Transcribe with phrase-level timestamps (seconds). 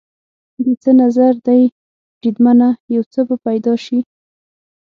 [0.63, 1.61] دې څه نظر دی
[2.19, 3.99] بریدمنه؟ یو څه به پیدا شي.